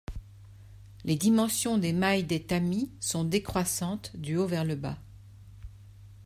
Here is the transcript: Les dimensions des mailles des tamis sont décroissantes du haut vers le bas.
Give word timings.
Les 1.03 1.15
dimensions 1.15 1.77
des 1.77 1.93
mailles 1.93 2.23
des 2.23 2.41
tamis 2.43 2.91
sont 2.99 3.23
décroissantes 3.23 4.17
du 4.17 4.35
haut 4.35 4.47
vers 4.47 4.65
le 4.65 4.73
bas. 4.73 4.97